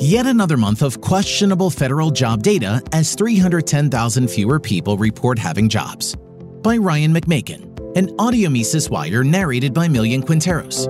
Yet 0.00 0.26
another 0.26 0.56
month 0.56 0.82
of 0.82 1.00
questionable 1.00 1.70
federal 1.70 2.10
job 2.10 2.42
data 2.42 2.82
as 2.92 3.14
310,000 3.14 4.28
fewer 4.28 4.58
people 4.60 4.96
report 4.96 5.38
having 5.38 5.68
jobs. 5.68 6.16
By 6.62 6.76
Ryan 6.76 7.12
McMaken, 7.12 7.96
an 7.96 8.10
audio 8.18 8.48
Mises 8.48 8.88
Wire 8.88 9.22
narrated 9.22 9.74
by 9.74 9.88
Millian 9.88 10.22
Quinteros. 10.22 10.88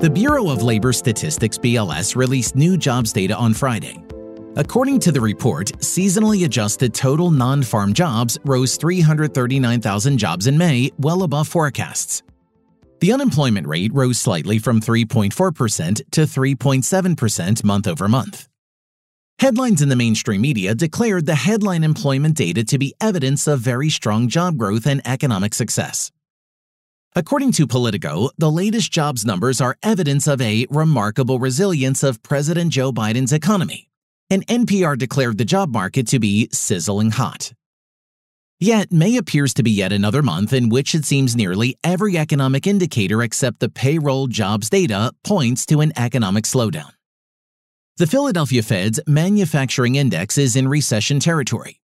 The 0.00 0.10
Bureau 0.10 0.50
of 0.50 0.62
Labor 0.62 0.92
Statistics 0.92 1.58
BLS 1.58 2.16
released 2.16 2.56
new 2.56 2.76
jobs 2.76 3.12
data 3.12 3.36
on 3.36 3.54
Friday. 3.54 4.04
According 4.56 5.00
to 5.00 5.12
the 5.12 5.20
report, 5.20 5.72
seasonally 5.78 6.44
adjusted 6.44 6.94
total 6.94 7.30
non 7.30 7.62
farm 7.62 7.92
jobs 7.92 8.38
rose 8.44 8.76
339,000 8.76 10.18
jobs 10.18 10.46
in 10.46 10.56
May, 10.56 10.90
well 10.98 11.22
above 11.22 11.48
forecasts. 11.48 12.22
The 13.04 13.12
unemployment 13.12 13.66
rate 13.66 13.92
rose 13.92 14.18
slightly 14.18 14.58
from 14.58 14.80
3.4% 14.80 16.10
to 16.12 16.22
3.7% 16.22 17.62
month 17.62 17.86
over 17.86 18.08
month. 18.08 18.48
Headlines 19.40 19.82
in 19.82 19.90
the 19.90 19.94
mainstream 19.94 20.40
media 20.40 20.74
declared 20.74 21.26
the 21.26 21.34
headline 21.34 21.84
employment 21.84 22.34
data 22.34 22.64
to 22.64 22.78
be 22.78 22.94
evidence 23.02 23.46
of 23.46 23.60
very 23.60 23.90
strong 23.90 24.28
job 24.28 24.56
growth 24.56 24.86
and 24.86 25.06
economic 25.06 25.52
success. 25.52 26.12
According 27.14 27.52
to 27.52 27.66
Politico, 27.66 28.30
the 28.38 28.50
latest 28.50 28.90
jobs 28.90 29.26
numbers 29.26 29.60
are 29.60 29.76
evidence 29.82 30.26
of 30.26 30.40
a 30.40 30.66
remarkable 30.70 31.38
resilience 31.38 32.02
of 32.02 32.22
President 32.22 32.72
Joe 32.72 32.90
Biden's 32.90 33.34
economy 33.34 33.90
and 34.30 34.46
NPR 34.46 34.96
declared 34.96 35.36
the 35.36 35.44
job 35.44 35.70
market 35.70 36.06
to 36.06 36.18
be 36.18 36.48
sizzling 36.52 37.10
hot. 37.10 37.52
Yet, 38.60 38.92
May 38.92 39.16
appears 39.16 39.52
to 39.54 39.62
be 39.62 39.70
yet 39.70 39.92
another 39.92 40.22
month 40.22 40.52
in 40.52 40.68
which 40.68 40.94
it 40.94 41.04
seems 41.04 41.34
nearly 41.34 41.76
every 41.82 42.16
economic 42.16 42.66
indicator 42.66 43.22
except 43.22 43.60
the 43.60 43.68
payroll 43.68 44.26
jobs 44.28 44.70
data 44.70 45.12
points 45.24 45.66
to 45.66 45.80
an 45.80 45.92
economic 45.96 46.44
slowdown. 46.44 46.92
The 47.96 48.06
Philadelphia 48.06 48.62
Fed's 48.62 49.00
manufacturing 49.06 49.96
index 49.96 50.38
is 50.38 50.56
in 50.56 50.68
recession 50.68 51.20
territory. 51.20 51.80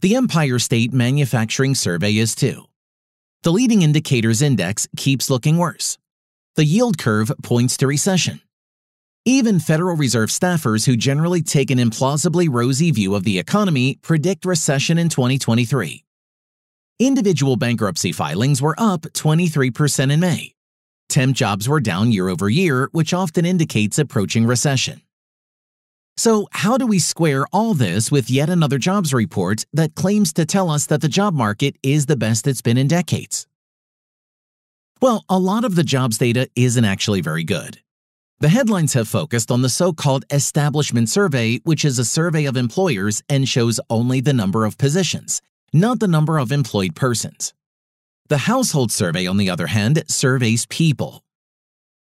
The 0.00 0.14
Empire 0.14 0.58
State 0.58 0.92
Manufacturing 0.92 1.74
Survey 1.74 2.16
is 2.16 2.34
too. 2.34 2.64
The 3.42 3.52
leading 3.52 3.82
indicators 3.82 4.42
index 4.42 4.88
keeps 4.96 5.30
looking 5.30 5.56
worse. 5.56 5.98
The 6.56 6.64
yield 6.64 6.98
curve 6.98 7.30
points 7.42 7.76
to 7.78 7.86
recession. 7.86 8.40
Even 9.28 9.58
Federal 9.58 9.96
Reserve 9.96 10.28
staffers 10.28 10.86
who 10.86 10.96
generally 10.96 11.42
take 11.42 11.72
an 11.72 11.78
implausibly 11.78 12.46
rosy 12.48 12.92
view 12.92 13.16
of 13.16 13.24
the 13.24 13.40
economy 13.40 13.98
predict 14.00 14.44
recession 14.44 14.98
in 14.98 15.08
2023. 15.08 16.04
Individual 17.00 17.56
bankruptcy 17.56 18.12
filings 18.12 18.62
were 18.62 18.76
up 18.78 19.00
23% 19.00 20.12
in 20.12 20.20
May. 20.20 20.52
Temp 21.08 21.34
jobs 21.34 21.68
were 21.68 21.80
down 21.80 22.12
year 22.12 22.28
over 22.28 22.48
year, 22.48 22.88
which 22.92 23.12
often 23.12 23.44
indicates 23.44 23.98
approaching 23.98 24.46
recession. 24.46 25.02
So, 26.16 26.46
how 26.52 26.78
do 26.78 26.86
we 26.86 27.00
square 27.00 27.46
all 27.52 27.74
this 27.74 28.12
with 28.12 28.30
yet 28.30 28.48
another 28.48 28.78
jobs 28.78 29.12
report 29.12 29.66
that 29.72 29.96
claims 29.96 30.32
to 30.34 30.46
tell 30.46 30.70
us 30.70 30.86
that 30.86 31.00
the 31.00 31.08
job 31.08 31.34
market 31.34 31.74
is 31.82 32.06
the 32.06 32.16
best 32.16 32.46
it's 32.46 32.62
been 32.62 32.78
in 32.78 32.86
decades? 32.86 33.48
Well, 35.02 35.24
a 35.28 35.36
lot 35.36 35.64
of 35.64 35.74
the 35.74 35.82
jobs 35.82 36.16
data 36.16 36.48
isn't 36.54 36.84
actually 36.84 37.22
very 37.22 37.42
good. 37.42 37.80
The 38.38 38.50
headlines 38.50 38.92
have 38.92 39.08
focused 39.08 39.50
on 39.50 39.62
the 39.62 39.70
so 39.70 39.94
called 39.94 40.26
Establishment 40.30 41.08
Survey, 41.08 41.56
which 41.64 41.86
is 41.86 41.98
a 41.98 42.04
survey 42.04 42.44
of 42.44 42.54
employers 42.54 43.22
and 43.30 43.48
shows 43.48 43.80
only 43.88 44.20
the 44.20 44.34
number 44.34 44.66
of 44.66 44.76
positions, 44.76 45.40
not 45.72 46.00
the 46.00 46.06
number 46.06 46.36
of 46.36 46.52
employed 46.52 46.94
persons. 46.94 47.54
The 48.28 48.44
Household 48.44 48.92
Survey, 48.92 49.26
on 49.26 49.38
the 49.38 49.48
other 49.48 49.68
hand, 49.68 50.02
surveys 50.08 50.66
people. 50.66 51.24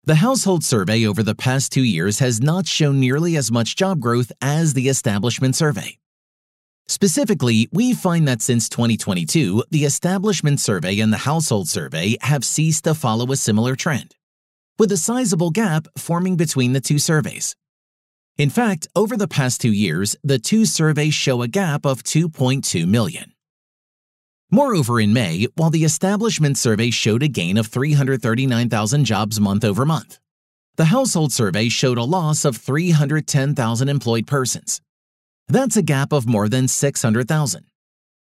The 0.06 0.16
Household 0.16 0.64
Survey 0.64 1.06
over 1.06 1.22
the 1.22 1.36
past 1.36 1.72
two 1.72 1.84
years 1.84 2.18
has 2.18 2.42
not 2.42 2.66
shown 2.66 3.00
nearly 3.00 3.38
as 3.38 3.52
much 3.52 3.76
job 3.76 4.00
growth 4.00 4.32
as 4.42 4.74
the 4.74 4.90
Establishment 4.90 5.56
Survey. 5.56 6.00
Specifically, 6.88 7.70
we 7.72 7.94
find 7.94 8.28
that 8.28 8.42
since 8.42 8.70
2022, 8.70 9.66
the 9.70 9.86
Establishment 9.86 10.60
Survey 10.60 11.00
and 11.00 11.14
the 11.14 11.18
Household 11.18 11.68
Survey 11.68 12.16
have 12.22 12.44
ceased 12.44 12.86
to 12.86 12.96
follow 12.96 13.32
a 13.32 13.36
similar 13.36 13.76
trend 13.76 14.16
with 14.80 14.92
a 14.92 14.98
sizable 14.98 15.50
gap 15.50 15.88
forming 15.98 16.36
between 16.36 16.74
the 16.74 16.82
two 16.82 17.00
surveys. 17.00 17.56
In 18.38 18.50
fact, 18.52 18.88
over 18.96 19.18
the 19.18 19.28
past 19.28 19.62
two 19.62 19.72
years, 19.72 20.16
the 20.24 20.38
two 20.38 20.66
surveys 20.66 21.16
show 21.16 21.42
a 21.42 21.48
gap 21.48 21.86
of 21.86 22.04
2.2 22.04 22.88
million. 22.88 23.34
Moreover, 24.52 25.00
in 25.00 25.12
May, 25.12 25.48
while 25.56 25.72
the 25.72 25.84
establishment 25.84 26.58
survey 26.58 26.92
showed 26.92 27.24
a 27.24 27.28
gain 27.28 27.58
of 27.58 27.68
339,000 27.68 29.06
jobs 29.06 29.40
month 29.40 29.66
over 29.66 29.86
month, 29.86 30.20
the 30.78 30.86
household 30.86 31.34
survey 31.34 31.68
showed 31.68 31.98
a 31.98 32.04
loss 32.04 32.46
of 32.46 32.56
310,000 32.56 33.90
employed 33.90 34.28
persons. 34.28 34.80
That's 35.48 35.76
a 35.76 35.82
gap 35.82 36.14
of 36.14 36.28
more 36.28 36.48
than 36.48 36.68
600,000. 36.68 37.66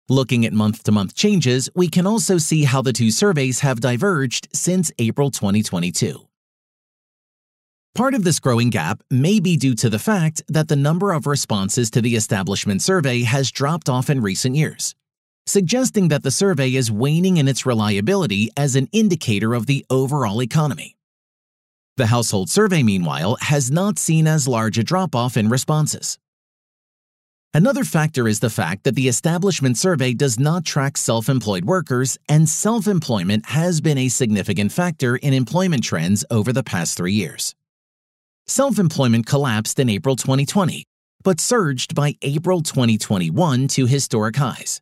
Looking 0.10 0.46
at 0.46 0.54
month 0.54 0.84
to 0.84 0.94
month 0.94 1.16
changes, 1.16 1.70
we 1.76 1.90
can 1.90 2.08
also 2.08 2.38
see 2.38 2.64
how 2.64 2.82
the 2.82 2.94
two 2.94 3.12
surveys 3.12 3.60
have 3.60 3.82
diverged 3.82 4.48
since 4.54 4.90
April 4.98 5.30
2022. 5.30 6.28
Part 7.98 8.14
of 8.14 8.24
this 8.24 8.40
growing 8.40 8.70
gap 8.70 9.02
may 9.10 9.40
be 9.40 9.58
due 9.58 9.74
to 9.74 9.90
the 9.90 9.98
fact 9.98 10.44
that 10.50 10.68
the 10.68 10.76
number 10.76 11.14
of 11.14 11.26
responses 11.26 11.90
to 11.90 12.00
the 12.00 12.16
establishment 12.16 12.84
survey 12.84 13.24
has 13.24 13.50
dropped 13.50 13.90
off 13.90 14.12
in 14.12 14.22
recent 14.22 14.56
years, 14.56 14.94
suggesting 15.48 16.10
that 16.10 16.22
the 16.22 16.30
survey 16.30 16.76
is 16.76 16.92
waning 16.92 17.38
in 17.38 17.48
its 17.48 17.66
reliability 17.66 18.52
as 18.56 18.76
an 18.76 18.88
indicator 18.92 19.56
of 19.56 19.66
the 19.66 19.84
overall 19.90 20.44
economy. 20.44 20.96
The 21.96 22.06
household 22.06 22.52
survey, 22.52 22.84
meanwhile, 22.84 23.36
has 23.42 23.72
not 23.72 23.98
seen 23.98 24.28
as 24.28 24.48
large 24.48 24.78
a 24.78 24.84
drop 24.84 25.16
off 25.16 25.36
in 25.36 25.50
responses. 25.50 26.20
Another 27.52 27.84
factor 27.84 28.28
is 28.28 28.42
the 28.42 28.52
fact 28.52 28.84
that 28.84 28.94
the 28.94 29.08
establishment 29.08 29.76
survey 29.76 30.14
does 30.14 30.38
not 30.38 30.66
track 30.66 30.98
self 30.98 31.30
employed 31.30 31.66
workers, 31.66 32.20
and 32.30 32.48
self 32.48 32.88
employment 32.88 33.48
has 33.48 33.82
been 33.82 33.98
a 33.98 34.08
significant 34.08 34.72
factor 34.72 35.16
in 35.16 35.34
employment 35.34 35.84
trends 35.84 36.24
over 36.30 36.54
the 36.54 36.62
past 36.62 36.96
three 36.96 37.14
years. 37.14 37.56
Self 38.50 38.80
employment 38.80 39.26
collapsed 39.26 39.78
in 39.78 39.90
April 39.90 40.16
2020, 40.16 40.86
but 41.22 41.42
surged 41.42 41.94
by 41.94 42.16
April 42.22 42.62
2021 42.62 43.68
to 43.68 43.86
historic 43.86 44.38
highs. 44.38 44.80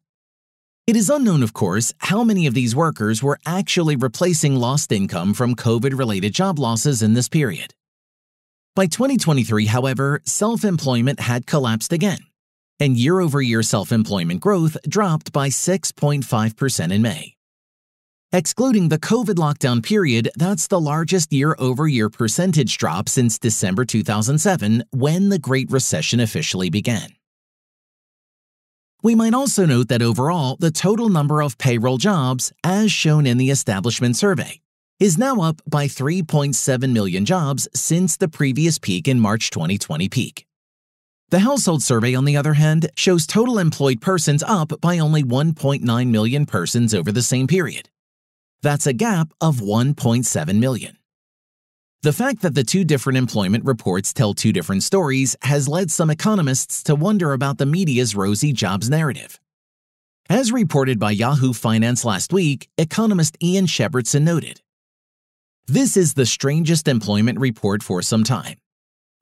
It 0.86 0.96
is 0.96 1.10
unknown, 1.10 1.42
of 1.42 1.54
course, 1.54 1.92
how 1.98 2.24
many 2.24 2.46
of 2.46 2.54
these 2.54 2.76
workers 2.76 3.24
were 3.24 3.40
actually 3.44 3.96
replacing 3.96 4.56
lost 4.56 4.92
income 4.92 5.34
from 5.34 5.56
COVID 5.56 5.98
related 5.98 6.32
job 6.32 6.60
losses 6.60 7.02
in 7.02 7.16
this 7.16 7.28
period. 7.28 7.74
By 8.76 8.86
2023, 8.86 9.66
however, 9.66 10.22
self 10.26 10.64
employment 10.64 11.20
had 11.20 11.48
collapsed 11.48 11.92
again, 11.92 12.20
and 12.80 12.96
year 12.96 13.20
over 13.20 13.42
year 13.42 13.64
self 13.64 13.92
employment 13.92 14.42
growth 14.42 14.78
dropped 14.88 15.34
by 15.34 15.50
6.5% 15.50 16.92
in 16.92 17.02
May. 17.02 17.34
Excluding 18.36 18.90
the 18.90 19.00
COVID 19.00 19.36
lockdown 19.36 19.82
period, 19.82 20.30
that's 20.36 20.68
the 20.68 20.78
largest 20.78 21.32
year 21.32 21.56
over 21.58 21.88
year 21.88 22.10
percentage 22.10 22.78
drop 22.78 23.08
since 23.08 23.40
December 23.40 23.86
2007, 23.86 24.84
when 24.92 25.30
the 25.30 25.40
Great 25.40 25.72
Recession 25.72 26.20
officially 26.20 26.70
began. 26.70 27.14
We 29.02 29.16
might 29.16 29.34
also 29.34 29.66
note 29.66 29.88
that 29.88 30.02
overall, 30.02 30.58
the 30.60 30.70
total 30.70 31.08
number 31.08 31.42
of 31.42 31.58
payroll 31.58 31.98
jobs, 31.98 32.52
as 32.62 32.92
shown 32.92 33.26
in 33.26 33.38
the 33.38 33.52
establishment 33.52 34.18
survey, 34.18 34.60
is 35.00 35.18
now 35.18 35.40
up 35.40 35.62
by 35.66 35.86
3.7 35.86 36.92
million 36.92 37.24
jobs 37.24 37.70
since 37.74 38.18
the 38.18 38.28
previous 38.28 38.78
peak 38.78 39.08
in 39.08 39.18
March 39.18 39.50
2020 39.50 40.10
peak. 40.10 40.46
The 41.30 41.40
household 41.40 41.84
survey, 41.84 42.14
on 42.14 42.26
the 42.26 42.36
other 42.36 42.56
hand, 42.56 42.90
shows 42.98 43.28
total 43.28 43.60
employed 43.60 44.02
persons 44.02 44.44
up 44.46 44.74
by 44.82 45.00
only 45.00 45.24
1.9 45.24 46.08
million 46.10 46.46
persons 46.46 46.94
over 46.94 47.14
the 47.14 47.22
same 47.22 47.48
period. 47.48 47.88
That's 48.66 48.88
a 48.88 48.94
gap 48.94 49.32
of 49.42 49.58
1.7 49.58 50.60
million. 50.60 50.98
The 52.02 52.12
fact 52.12 52.42
that 52.42 52.56
the 52.56 52.64
two 52.64 52.84
different 52.84 53.18
employment 53.18 53.64
reports 53.64 54.12
tell 54.12 54.34
two 54.34 54.52
different 54.52 54.82
stories 54.82 55.36
has 55.44 55.68
led 55.68 55.92
some 55.92 56.10
economists 56.10 56.82
to 56.86 56.96
wonder 56.96 57.34
about 57.34 57.60
the 57.60 57.68
media's 57.68 58.16
rosy 58.16 58.54
jobs 58.54 58.90
narrative. 58.90 59.40
As 60.32 60.52
reported 60.52 60.98
by 60.98 61.12
Yahoo 61.12 61.54
Finance 61.54 62.04
last 62.04 62.34
week, 62.34 62.68
economist 62.80 63.38
Ian 63.40 63.68
Shepherdson 63.68 64.24
noted 64.24 64.62
This 65.68 65.96
is 65.96 66.16
the 66.16 66.26
strangest 66.26 66.88
employment 66.88 67.40
report 67.40 67.84
for 67.84 68.02
some 68.02 68.24
time. 68.24 68.58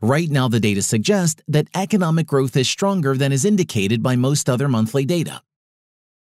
Right 0.01 0.29
now, 0.29 0.47
the 0.47 0.61
data 0.61 0.81
suggest 0.81 1.43
that 1.49 1.67
economic 1.75 2.27
growth 2.27 2.55
is 2.55 2.69
stronger 2.69 3.17
than 3.17 3.33
is 3.33 3.43
indicated 3.43 4.01
by 4.01 4.15
most 4.15 4.49
other 4.49 4.69
monthly 4.69 5.03
data. 5.03 5.41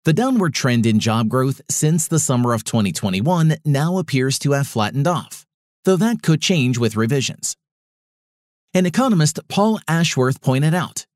The 0.04 0.12
downward 0.12 0.52
trend 0.52 0.84
in 0.84 0.98
job 0.98 1.30
growth 1.30 1.62
since 1.70 2.08
the 2.08 2.18
summer 2.18 2.52
of 2.52 2.62
2021 2.62 3.56
now 3.64 3.96
appears 3.96 4.38
to 4.40 4.52
have 4.52 4.66
flattened 4.66 5.06
off, 5.06 5.46
though 5.84 5.96
that 5.96 6.20
could 6.20 6.42
change 6.42 6.76
with 6.76 6.94
revisions. 6.94 7.56
An 8.74 8.84
economist, 8.84 9.40
Paul 9.48 9.80
Ashworth, 9.88 10.42
pointed 10.42 10.74
out 10.74 11.06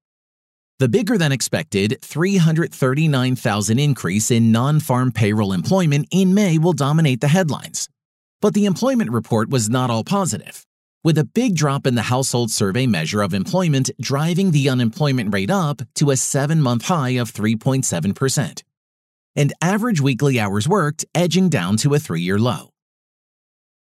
the 0.79 0.89
bigger 0.89 1.19
than 1.19 1.33
expected 1.33 1.99
339,000 2.01 3.79
increase 3.79 4.31
in 4.31 4.53
non 4.53 4.81
farm 4.81 5.13
payroll 5.13 5.53
employment 5.53 6.09
in 6.11 6.33
May 6.33 6.57
will 6.57 6.73
dominate 6.73 7.21
the 7.21 7.29
headlines. 7.29 7.91
But 8.41 8.55
the 8.55 8.65
employment 8.65 9.11
report 9.11 9.51
was 9.51 9.69
not 9.69 9.91
all 9.91 10.05
positive, 10.05 10.65
with 11.05 11.19
a 11.19 11.25
big 11.25 11.57
drop 11.57 11.87
in 11.87 11.95
the 11.95 12.03
household 12.03 12.51
survey 12.51 12.87
measure 12.87 13.21
of 13.21 13.35
employment 13.35 13.91
driving 14.01 14.53
the 14.53 14.71
unemployment 14.71 15.35
rate 15.35 15.51
up 15.51 15.83
to 15.97 16.11
a 16.11 16.17
seven 16.17 16.63
month 16.63 16.87
high 16.87 17.19
of 17.19 17.31
3.7%, 17.31 18.63
and 19.39 19.55
average 19.63 20.03
weekly 20.03 20.39
hours 20.39 20.69
worked 20.69 21.07
edging 21.15 21.49
down 21.49 21.79
to 21.79 21.95
a 21.95 21.99
three 21.99 22.21
year 22.21 22.39
low. 22.39 22.69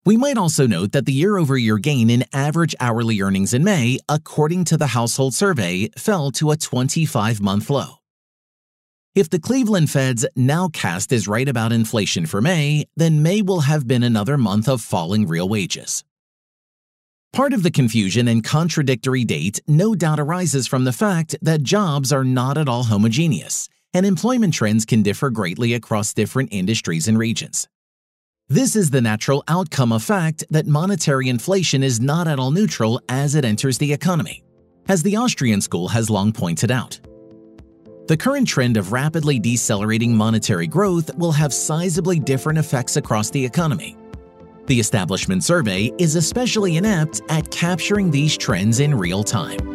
We 0.04 0.18
might 0.18 0.38
also 0.38 0.68
note 0.68 0.92
that 0.92 1.06
the 1.06 1.14
year 1.14 1.38
over 1.38 1.58
year 1.58 1.78
gain 1.78 2.10
in 2.10 2.26
average 2.34 2.76
hourly 2.80 3.22
earnings 3.22 3.54
in 3.54 3.64
May, 3.64 4.00
according 4.10 4.66
to 4.66 4.78
the 4.78 4.88
household 4.88 5.34
survey, 5.34 5.90
fell 5.98 6.32
to 6.32 6.52
a 6.52 6.58
25 6.58 7.42
month 7.42 7.70
low. 7.70 8.00
If 9.16 9.30
the 9.30 9.40
Cleveland 9.40 9.90
Fed's 9.90 10.26
nowcast 10.38 11.14
is 11.14 11.28
right 11.28 11.48
about 11.48 11.72
inflation 11.72 12.26
for 12.26 12.42
May, 12.42 12.86
then 12.98 13.24
May 13.24 13.42
will 13.42 13.62
have 13.62 13.88
been 13.88 14.04
another 14.04 14.38
month 14.38 14.68
of 14.68 14.82
falling 14.82 15.26
real 15.26 15.48
wages. 15.48 16.04
Part 17.32 17.54
of 17.54 17.64
the 17.64 17.72
confusion 17.72 18.28
and 18.28 18.44
contradictory 18.44 19.26
date 19.26 19.60
no 19.68 19.96
doubt 19.96 20.20
arises 20.20 20.68
from 20.68 20.84
the 20.84 20.94
fact 20.94 21.36
that 21.42 21.64
jobs 21.64 22.12
are 22.14 22.24
not 22.24 22.58
at 22.58 22.70
all 22.70 22.84
homogeneous, 22.84 23.70
and 23.96 24.06
employment 24.06 24.54
trends 24.54 24.84
can 24.84 25.02
differ 25.02 25.30
greatly 25.30 25.74
across 25.74 26.14
different 26.14 26.50
industries 26.52 27.08
and 27.08 27.18
regions. 27.18 27.70
This 28.50 28.76
is 28.76 28.90
the 28.90 29.00
natural 29.00 29.42
outcome 29.48 29.94
of 29.94 30.04
fact 30.04 30.44
that 30.50 30.68
monetary 30.68 31.30
inflation 31.30 31.82
is 31.82 32.02
not 32.02 32.28
at 32.28 32.38
all 32.38 32.52
neutral 32.52 33.00
as 33.08 33.36
it 33.36 33.46
enters 33.46 33.78
the 33.78 33.94
economy, 33.94 34.44
as 34.90 35.02
the 35.02 35.16
Austrian 35.16 35.62
school 35.62 35.88
has 35.88 36.10
long 36.10 36.34
pointed 36.34 36.72
out. 36.72 37.00
The 38.08 38.18
current 38.18 38.50
trend 38.50 38.76
of 38.76 38.92
rapidly 38.92 39.40
decelerating 39.40 40.14
monetary 40.14 40.68
growth 40.68 41.16
will 41.16 41.32
have 41.32 41.52
sizably 41.52 42.24
different 42.24 42.60
effects 42.60 42.98
across 42.98 43.30
the 43.30 43.44
economy. 43.44 43.96
The 44.68 44.80
establishment 44.80 45.46
survey 45.46 45.90
is 45.98 46.16
especially 46.16 46.76
inept 46.76 47.22
at 47.30 47.50
capturing 47.50 48.12
these 48.12 48.38
trends 48.38 48.82
in 48.82 48.94
real 48.94 49.24
time. 49.24 49.75